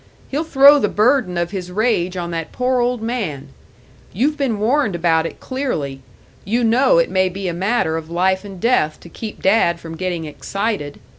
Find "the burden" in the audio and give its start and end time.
0.79-1.37